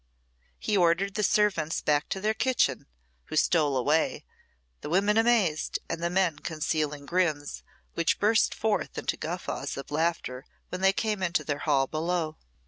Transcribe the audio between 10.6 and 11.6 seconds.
when they came into their